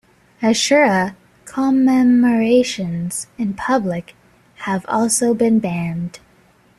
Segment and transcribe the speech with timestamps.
[0.41, 1.13] Ashura
[1.45, 4.15] commemorations in public
[4.55, 6.19] have also been banned.